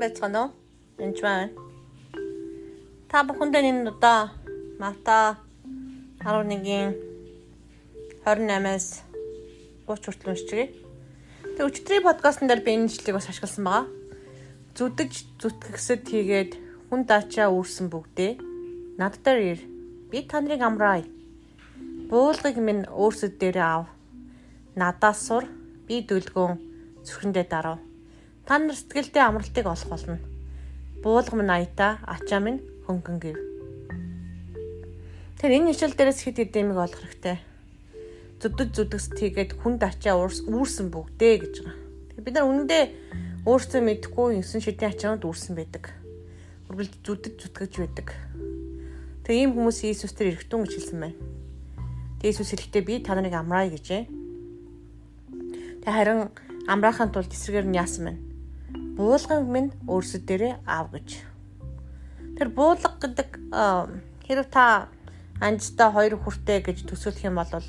байцгаана 0.00 0.40
уу? 0.44 0.50
Энд 0.98 1.20
байна. 1.20 1.52
Та 3.10 3.20
бүхэндээ 3.28 3.68
энэ 3.68 3.90
удаа 3.92 4.32
Марта 4.80 5.36
11-ийн 6.24 6.96
28-аас 8.24 9.04
30 9.84 10.04
хүртэл 10.08 10.30
уншчихъя. 10.32 10.66
Тэгээ 11.56 11.68
өчигдрийн 11.68 12.06
подкастн 12.08 12.48
дээр 12.48 12.64
би 12.64 12.72
энэ 12.76 12.88
жиглийг 12.92 13.16
бас 13.20 13.28
ашигласан 13.28 13.64
байгаа. 13.68 13.86
Зүдэж 14.76 15.12
зүтгэгсэд 15.40 16.02
хийгээд 16.08 16.52
хүн 16.88 17.04
даачаа 17.04 17.52
үүрсэн 17.52 17.92
бүгдээ 17.92 18.32
над 18.96 19.20
дээр 19.24 19.40
ир. 19.52 19.60
Би 20.08 20.24
та 20.24 20.40
нарыг 20.40 20.62
амраая. 20.64 21.04
Буулгыг 22.08 22.56
минь 22.56 22.88
өөрсөд 22.88 23.36
дээр 23.36 23.58
ав. 23.60 23.84
Надаас 24.80 25.20
сур. 25.26 25.44
Би 25.84 26.00
дүлгөөн 26.06 26.54
зүрхэндээ 27.04 27.46
дарав 27.50 27.89
Та 28.50 28.58
нар 28.58 28.74
сэтгэлдээ 28.74 29.22
амралтыг 29.22 29.62
олох 29.62 29.86
болно. 29.86 30.18
Буулга 31.06 31.38
минь 31.38 31.54
аятаа, 31.54 32.02
ачаа 32.02 32.42
минь 32.42 32.58
хөнгөн 32.82 33.18
гэв. 33.22 33.38
Тэр 35.38 35.54
энэ 35.54 35.70
ишэл 35.70 35.94
дээрээс 35.94 36.26
хэд 36.26 36.50
хэдэмиг 36.50 36.74
олох 36.74 36.98
хэрэгтэй. 36.98 37.38
Зүдд 38.42 38.74
зүдгс 38.74 39.14
тийгээд 39.14 39.54
хүнд 39.54 39.86
ачаа 39.86 40.18
үүрсэн 40.26 40.90
бүгдээ 40.90 41.34
гэж 41.46 41.54
байгаа. 41.62 41.78
Тэгээ 42.10 42.26
бид 42.26 42.34
нар 42.34 42.50
үнэндээ 42.50 42.84
өөрсдөө 43.46 43.80
мэдэхгүй 43.86 44.42
9 44.42 44.66
шидийн 44.66 44.98
ачаанууд 44.98 45.30
үүрсэн 45.30 45.54
байдаг. 45.54 45.94
Үргэлж 46.74 47.06
зүдд 47.06 47.38
зүтгэж 47.38 47.72
байдаг. 47.78 48.18
Тэгээ 49.30 49.46
ийм 49.46 49.54
хүмүүс 49.54 49.86
Иесус 49.86 50.10
тэр 50.10 50.34
эргэтүүн 50.34 50.66
гэж 50.66 50.74
хэлсэн 50.74 50.98
байна. 50.98 51.14
Тэгээ 52.18 52.34
Иесус 52.34 52.50
хэлэхдээ 52.50 52.82
би 52.82 52.98
та 52.98 53.14
нарыг 53.14 53.38
амраая 53.38 53.70
гэжээ. 53.70 54.10
Тэгээ 55.86 55.94
харин 55.94 56.34
амраахын 56.66 57.14
тулд 57.14 57.30
эсрэгээр 57.30 57.70
нь 57.70 57.78
яасан 57.78 58.10
байна? 58.10 58.29
Буулган 59.00 59.48
минь 59.48 59.72
өөрсөд 59.88 60.28
дээрээ 60.28 60.54
аав 60.68 60.92
гэж. 60.92 61.08
Тэр 62.36 62.48
буулга 62.52 62.92
гэдэг 63.00 63.28
хэрв 64.28 64.46
та 64.52 64.92
анжтай 65.40 65.88
хоёр 65.88 66.20
хүртэй 66.20 66.60
гэж 66.60 66.84
төсөөлөх 66.84 67.24
юм 67.24 67.40
бол 67.40 67.64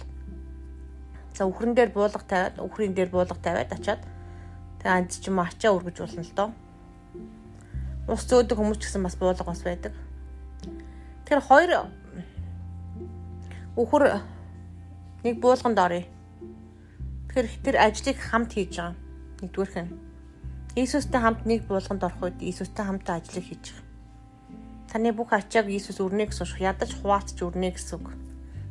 за 1.32 1.48
үхрэн 1.48 1.72
дээр 1.72 1.96
буулга 1.96 2.20
тавиад 2.20 2.60
үхрийн 2.60 2.92
дээр 2.92 3.16
буулга 3.16 3.40
тавиад 3.40 3.72
очиад 3.72 4.04
тэгээ 4.84 4.92
анж 4.92 5.23
ч 5.23 5.32
юм 5.32 5.40
ачаа 5.40 5.72
үргэж 5.72 5.98
болно 6.04 6.23
л 6.28 6.36
доо. 6.36 6.50
Ус 8.12 8.28
зөөдөг 8.28 8.60
хүмүүс 8.60 8.80
ч 8.84 8.92
гэсэн 8.92 9.08
бас 9.08 9.16
буулга 9.16 9.48
бас 9.48 9.64
байдаг. 9.64 9.95
Тэр 11.23 11.40
хоёр 11.40 11.88
үхэр 13.80 14.20
нэг 15.23 15.40
буулганд 15.40 15.80
оръё. 15.80 16.04
Тэгэхээр 17.32 17.48
тэр 17.64 17.76
ажлыг 17.80 18.20
хамт 18.20 18.52
хийж 18.52 18.76
байгаа. 18.76 19.00
Нэгдүгээрх 19.40 19.80
нь 19.80 20.11
Иесустэй 20.72 21.19
хамт 21.19 21.44
нэг 21.44 21.67
буулганд 21.67 22.00
орох 22.00 22.31
үед 22.31 22.39
Иесустэй 22.39 22.86
хамтаа 22.88 23.19
ажиллаж 23.19 23.44
хийж 23.44 23.66
байгаа. 23.75 23.88
Таны 24.88 25.11
бүх 25.11 25.36
ачааг 25.36 25.67
Иесус 25.67 26.00
өрнө 26.00 26.31
гэсэн 26.31 26.47
шүү. 26.47 26.64
Ядаж 26.64 26.95
хуваацж 26.95 27.36
өрнө 27.44 27.75
гэсэн 27.75 28.00
үг. 28.00 28.16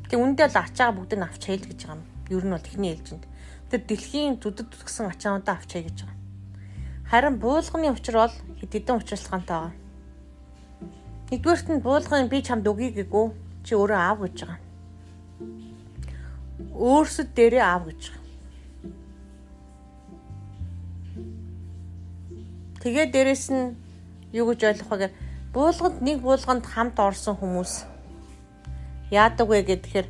Тэг 0.08 0.16
үндэ 0.16 0.48
л 0.48 0.56
ачаага 0.56 0.96
бүгдийг 0.96 1.20
авч 1.20 1.42
хайл 1.44 1.60
гэж 1.60 1.80
байгаа 1.84 2.00
юм. 2.00 2.08
Ер 2.32 2.44
нь 2.48 2.54
бол 2.56 2.64
техний 2.64 2.96
ээлжинд. 2.96 3.24
Тэр 3.68 3.80
дэлхийн 3.84 4.40
зүдэд 4.40 4.72
зүтгсэн 4.72 5.12
ачаануудаа 5.12 5.60
авч 5.60 5.70
хай 5.76 5.84
гэж 5.84 5.98
байгаа. 6.08 6.20
Харин 7.04 7.36
буулганы 7.36 7.92
учир 7.92 8.16
бол 8.16 8.36
хэд 8.64 8.72
хэдэн 8.72 8.96
учирлагантай 8.96 9.56
байгаа. 9.60 9.76
Нэгдүгээрт 11.28 11.68
нь 11.68 11.84
буулгын 11.84 12.32
би 12.32 12.38
чамд 12.40 12.64
өгье 12.64 12.96
гээгүү 12.96 13.26
чи 13.60 13.76
өөрөө 13.76 14.00
аав 14.00 14.18
гэж 14.24 14.36
байгаа. 14.40 14.60
Өөрсөд 16.80 17.28
дээрээ 17.36 17.60
аав 17.60 17.92
гэж 17.92 18.00
байгаа. 18.08 18.19
Тэгээ 22.80 23.12
дээрэс 23.12 23.52
нь 23.52 23.76
юу 24.32 24.48
гэж 24.48 24.60
ойлгох 24.64 24.88
вэ 24.88 24.96
гэхээр 24.96 25.16
буулганд 25.52 26.00
нэг 26.00 26.24
буулганд 26.24 26.64
хамт 26.64 26.96
орсон 26.96 27.36
хүмүүс 27.36 27.84
яадаг 29.12 29.44
вэ 29.44 29.68
гэхээр 29.68 30.08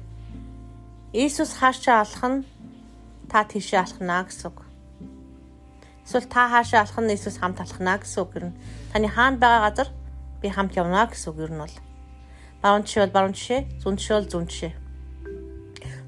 Иесус 1.10 1.58
хаашаа 1.58 2.06
алах 2.06 2.22
нь 2.30 2.46
та 3.26 3.42
тийшээ 3.42 3.82
алхна 3.82 4.22
гэсэн 4.22 4.54
үг. 4.54 4.62
Эсвэл 6.06 6.30
та 6.30 6.46
хаашаа 6.46 6.86
алах 6.86 6.98
нь 7.02 7.10
Иесус 7.10 7.42
хамт 7.42 7.58
алхна 7.58 7.98
гэсэн 7.98 8.22
үг 8.22 8.30
гэрнэ. 8.38 8.54
Таны 8.94 9.08
хаана 9.10 9.42
байгаа 9.42 9.62
газар 9.66 9.88
би 10.38 10.46
хамт 10.46 10.78
явна 10.78 11.10
гэсэн 11.10 11.26
үг 11.34 11.50
нь 11.50 11.58
бол. 11.58 11.76
Баруун 12.62 12.86
жишээ 12.86 13.10
бол 13.10 13.16
баруун 13.18 13.34
жишээ, 13.34 13.82
зүүн 13.82 13.98
жишээ 13.98 14.16
бол 14.22 14.30
зүүн 14.30 14.46
жишээ. 14.46 14.72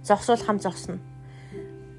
Зогсвол 0.07 0.43
хам 0.47 0.63
зогсно 0.63 1.03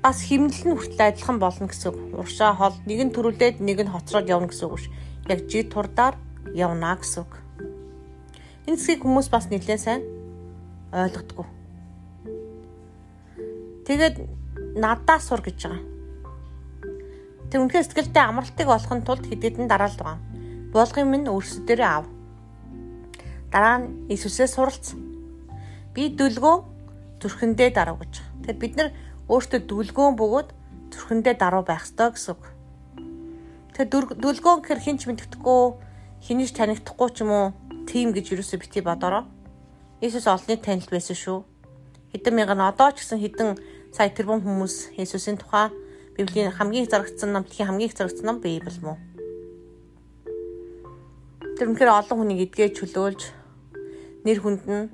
бас 0.03 0.19
химнэл 0.19 0.67
нь 0.67 0.75
хүртэл 0.75 0.99
адилхан 0.99 1.39
болно 1.39 1.71
гэсэн 1.71 1.95
үг. 1.95 1.99
Уршаа 2.19 2.51
хол 2.51 2.75
нэг 2.83 2.99
нь 3.07 3.15
төрүүлээд 3.15 3.63
нэг 3.63 3.87
нь 3.87 3.93
хоцроод 3.95 4.27
явна 4.27 4.51
гэсэн 4.51 4.67
үг 4.67 4.75
биш. 4.75 4.91
Яг 5.31 5.39
жид 5.47 5.71
турдаар 5.71 6.19
явна 6.51 6.99
гэсэн 6.99 7.23
үг. 7.23 7.39
Энэ 8.67 8.75
зэгийг 8.75 9.07
хүмүүс 9.07 9.31
бас 9.31 9.47
нэлээд 9.47 9.79
сайн 9.79 10.03
ойлгодгоо. 10.91 11.47
Тэгээд 13.87 14.15
надаас 14.75 15.23
сур 15.23 15.39
гэж 15.39 15.71
байгаа. 15.71 15.83
Тэг 17.47 17.59
үнхээр 17.63 17.87
сэтгэлдээ 17.87 18.23
амралтыг 18.27 18.67
олохын 18.67 19.07
тулд 19.07 19.23
хэдийдэн 19.23 19.71
дараалал 19.71 20.19
байгаа. 20.19 20.19
Болгын 20.75 21.07
минь 21.07 21.31
өөрсдөө 21.31 21.63
дээрээ 21.63 21.91
ав. 21.95 22.05
Дараа 23.55 23.77
нь 23.87 24.11
Иесусээс 24.11 24.59
суралц. 24.59 24.99
Би 25.95 26.11
дүлгөө 26.11 26.55
зүрхэндээ 27.23 27.69
дарав 27.71 28.03
гэж. 28.03 28.13
Тэгэхээр 28.43 28.59
бид 28.59 28.73
нар 28.75 28.89
өөртөө 29.31 29.59
дүлгөөн 29.67 30.15
бөгөөд 30.19 30.49
зүрхэндээ 30.91 31.35
даруй 31.39 31.63
байх 31.63 31.87
ёстой 31.87 32.11
гэсэн 32.11 32.35
үг. 32.35 32.43
Тэгэхээр 33.73 34.19
дүлгөөн 34.19 34.59
гэхэр 34.61 34.81
хинч 34.83 35.01
мэддэхгүй 35.07 35.61
хинэж 36.27 36.49
танигдахгүй 36.53 37.09
ч 37.15 37.17
юм 37.23 37.31
уу 37.31 37.45
тийм 37.87 38.11
гэж 38.11 38.35
юусоо 38.35 38.59
бити 38.59 38.83
бодороо. 38.83 39.23
Иесус 40.03 40.27
олонний 40.27 40.59
танилд 40.59 40.91
байсан 40.91 41.15
шүү. 41.15 41.39
Хэдэн 42.11 42.33
мянган 42.35 42.61
одоо 42.61 42.91
ч 42.91 43.01
гэсэн 43.01 43.19
хэдэн 43.23 43.49
сая 43.95 44.11
тэрбум 44.11 44.43
хүмүүс 44.43 44.99
Иесусийн 44.99 45.39
тухай 45.39 45.71
Библийн 46.13 46.53
хамгийн 46.53 46.85
зарагдсан 46.85 47.33
ном, 47.33 47.43
дэлхийн 47.47 47.67
хамгийн 47.73 47.89
их 47.89 47.97
зарагдсан 47.97 48.25
ном 48.27 48.37
Библи 48.43 48.69
мөн. 48.83 48.99
Тэр 51.57 51.73
үнэхээр 51.73 51.89
олон 51.89 52.17
хүнийг 52.19 52.53
эдгээ 52.53 52.69
чөлөөлж 52.77 53.21
нэр 54.25 54.39
хүнд 54.43 54.63
нь 54.69 54.91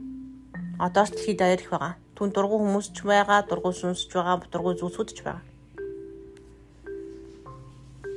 одоо 0.80 1.04
ч 1.04 1.18
дэлхийд 1.18 1.40
даяар 1.40 1.60
их 1.60 1.72
байгаа 1.72 1.94
түн 2.20 2.36
дургу 2.36 2.60
хүмүүс 2.60 2.92
ч 2.92 3.08
байгаа, 3.08 3.48
дургу 3.48 3.72
сүнсч 3.72 4.12
байгаа, 4.12 4.44
дургу 4.52 4.76
зүсүүд 4.76 5.10
ч 5.16 5.24
байгаа. 5.24 5.40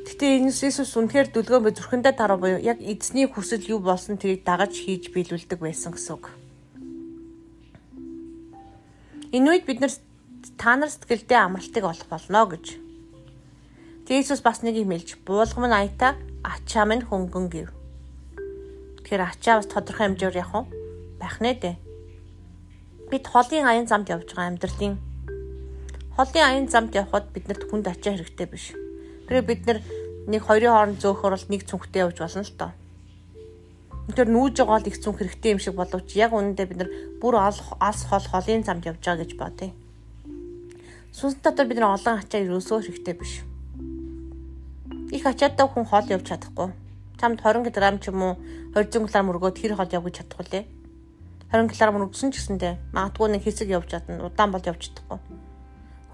Гэтэ 0.02 0.42
Иесус 0.42 0.90
үнэхээр 0.98 1.30
дүлгөөн 1.30 1.62
бай 1.62 1.74
зүрхэндээ 1.78 2.14
тараа 2.18 2.34
буюу 2.34 2.58
яг 2.58 2.82
эзний 2.82 3.30
хүсэл 3.30 3.62
юу 3.70 3.78
болсон 3.78 4.18
тэрийг 4.18 4.42
дагаж 4.42 4.74
хийж 4.74 5.14
биелүүлдэг 5.14 5.62
байсан 5.62 5.94
гэсэн 5.94 6.18
үг. 6.18 6.34
Энэ 9.30 9.48
үед 9.54 9.64
бид 9.70 9.78
нар 9.78 9.94
та 10.58 10.74
нар 10.74 10.90
сэтгэлдээ 10.90 11.38
амралтыг 11.38 11.86
олох 11.86 12.08
болно 12.10 12.42
гэж. 12.50 12.82
Иесус 14.10 14.42
бас 14.42 14.66
нэг 14.66 14.82
юм 14.82 14.90
хэлж 14.90 15.22
буулгам 15.22 15.70
нь 15.70 15.78
аятаа 15.78 16.18
ачаа 16.42 16.90
минь 16.90 17.06
хөнгөн 17.06 17.46
гэв. 17.48 17.70
Тэгэхээр 19.06 19.22
ачаа 19.30 19.62
бас 19.62 19.70
тодорхой 19.70 20.10
хэмжээгээр 20.10 20.42
яг 20.42 20.66
байх 21.22 21.38
нэ 21.38 21.54
дээ 21.62 21.81
бид 23.12 23.28
холын 23.28 23.68
аян 23.68 23.84
замд 23.84 24.08
явж 24.08 24.32
байгаа 24.32 24.48
амьдралын 24.48 24.96
холын 26.16 26.44
аян 26.48 26.68
замд 26.72 26.96
явхад 26.96 27.28
биднэрт 27.34 27.68
хүнд 27.68 27.84
ачаа 27.92 28.16
хэрэгтэй 28.16 28.48
биш. 28.48 28.72
Тэгэхээр 28.72 29.48
бид 29.48 29.60
нар 29.68 29.78
нэг 30.32 30.40
хоёрын 30.48 30.72
хооронд 30.72 31.00
зөөхөр 31.04 31.36
бол 31.36 31.46
нэг 31.52 31.62
цүнхтэй 31.68 32.00
явж 32.08 32.16
болно 32.24 32.40
л 32.40 32.56
доо. 32.56 32.72
Тэр 34.16 34.28
нүүж 34.32 34.56
байгаа 34.64 34.80
л 34.80 34.88
их 34.88 34.96
цүнх 34.96 35.20
хэрэгтэй 35.20 35.52
юм 35.52 35.60
шиг 35.60 35.76
боловч 35.76 36.08
яг 36.16 36.32
үнэндээ 36.32 36.66
бид 36.72 36.78
нар 36.80 36.90
бүр 37.20 37.36
алс 37.36 37.60
хол 38.08 38.26
холын 38.32 38.64
замд 38.64 38.88
явж 38.88 39.04
байгаа 39.04 39.20
гэж 39.20 39.32
бодъё. 39.36 39.70
Сүнс 41.12 41.36
дотор 41.44 41.68
бид 41.68 41.84
нар 41.84 42.00
олон 42.00 42.16
ачаа 42.16 42.40
ерөөсөө 42.40 42.80
хэрэгтэй 42.80 43.14
биш. 43.20 43.44
Их 45.12 45.24
ачаатай 45.28 45.68
хүн 45.68 45.84
хол 45.84 46.08
явж 46.08 46.32
чадахгүй. 46.32 46.72
Чамд 47.20 47.44
20 47.44 47.68
г 47.68 47.76
ч 48.00 48.08
юм 48.08 48.20
уу 48.24 48.34
20 48.72 49.04
г 49.04 49.20
мөргөөд 49.20 49.56
хэр 49.60 49.76
хол 49.76 49.92
явж 50.00 50.16
чадахгүй 50.16 50.48
лээ 50.48 50.64
20 51.52 51.68
кг 51.68 51.92
мөрөгсөн 51.92 52.32
ч 52.32 52.40
гэсэндээ 52.40 52.96
магадгүй 52.96 53.28
нэг 53.28 53.44
хэсэг 53.44 53.68
явж 53.68 53.92
чадна. 53.92 54.24
Удаан 54.24 54.56
бол 54.56 54.64
явж 54.64 54.88
чадахгүй. 54.88 55.20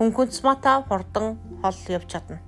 Хөнгөнц 0.02 0.42
мата 0.42 0.82
хурдан 0.82 1.38
хол 1.62 1.78
явж 1.94 2.10
чадна. 2.10 2.42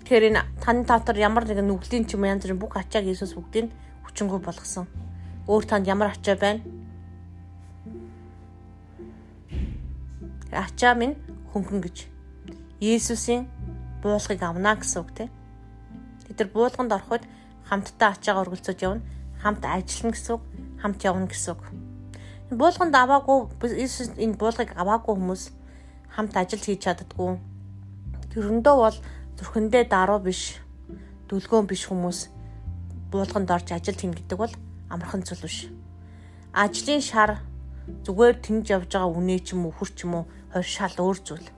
Тэгэхээр 0.00 0.32
энэ 0.32 0.42
таны 0.64 0.88
татар 0.88 1.20
ямар 1.20 1.44
нэгэн 1.44 1.68
нүглийн 1.68 2.08
ч 2.08 2.16
юм 2.16 2.24
янз 2.24 2.40
бүрийн 2.40 2.56
бүх 2.56 2.72
ачааг 2.72 3.04
Иесус 3.04 3.36
бүгдийг 3.36 3.68
хүчингү 4.08 4.40
болгосон. 4.40 4.88
Өөр 5.44 5.64
танд 5.68 5.92
ямар 5.92 6.16
ачаа 6.16 6.40
байна? 6.40 6.64
Ачаа 10.56 10.96
минь 10.96 11.20
хөнгөн 11.52 11.84
гэж. 11.84 12.08
Иесусийн 12.80 13.44
буулгыг 14.00 14.40
авна 14.40 14.72
гэсэн 14.72 15.04
үг 15.04 15.12
тийм. 15.12 15.28
Тэд 16.32 16.40
нар 16.40 16.48
буулганд 16.48 16.96
ороход 16.96 17.28
хамтдаа 17.68 18.16
ачаагаа 18.16 18.48
өргөлцөж 18.48 18.80
явна 18.80 19.04
хамт 19.44 19.62
ажиллана 19.68 20.16
гэсэн 20.16 20.32
үг, 20.40 20.42
хамт 20.80 21.04
явна 21.04 21.28
гэсэн 21.28 21.52
үг. 21.52 21.62
Буулганд 22.48 22.96
аваагүй 22.96 23.52
энэ 24.16 24.40
буулгыг 24.40 24.72
аваагүй 24.72 25.12
хүмүүс 25.12 25.42
хамт 26.16 26.34
ажил 26.40 26.64
хийж 26.64 26.80
чаддгүй. 26.88 27.36
Тэрөндөө 28.32 28.76
бол 28.80 28.96
зүрхэндээ 29.36 29.84
даруй 29.92 30.20
биш. 30.24 30.64
дүлгөөн 31.28 31.66
биш 31.68 31.88
хүмүүс 31.88 32.18
буулганд 33.10 33.50
орж 33.50 33.68
ажилд 33.72 34.00
хийнэ 34.00 34.16
гэдэг 34.16 34.38
бол 34.38 34.54
амархан 34.92 35.24
зүйл 35.24 35.44
биш. 35.44 35.68
Ажлын 36.52 37.02
шар 37.02 37.40
зүгээр 38.04 38.36
тэнгж 38.44 38.66
явж 38.76 38.90
байгаа 38.92 39.12
үнэ 39.12 39.42
ч 39.42 39.52
юм 39.52 39.66
уу 39.66 39.74
хүр 39.74 39.90
ч 39.90 40.04
юм 40.06 40.14
уу 40.14 40.24
хоёр 40.52 40.68
шал 40.68 40.96
өөр 41.00 41.18
зүйл. 41.26 41.48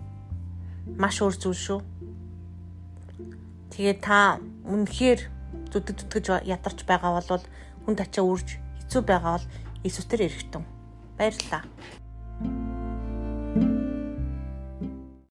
Маш 0.96 1.20
өөр 1.20 1.36
зүйл 1.36 1.60
шүү. 1.66 1.80
Тэгээ 3.74 3.96
та 4.00 4.40
үнэхээр 4.64 5.20
зүтгэж 5.70 6.26
ядарч 6.48 6.78
байгаа 6.88 7.20
бол 7.20 7.44
хүн 7.86 7.94
тачаа 7.94 8.26
үрж 8.26 8.58
хэцүү 8.82 9.02
байгаа 9.06 9.38
бол 9.38 9.46
Иесус 9.86 10.10
төр 10.10 10.26
эрэхтэн. 10.26 10.66
Баярлалаа. 11.14 11.62